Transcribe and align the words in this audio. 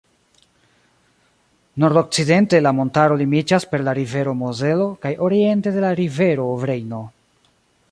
Nordokcidente 1.83 2.61
la 2.67 2.71
montaro 2.79 3.19
limiĝas 3.21 3.69
per 3.75 3.85
la 3.89 3.95
rivero 4.01 4.35
Mozelo 4.41 4.89
kaj 5.05 5.15
oriente 5.29 5.77
de 5.79 5.87
la 5.87 5.95
rivero 6.03 6.49
Rejno. 6.71 7.07